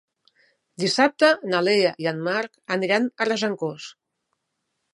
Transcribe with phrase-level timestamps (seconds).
[0.83, 3.87] Dissabte na Lea i en Marc aniran a Regencós.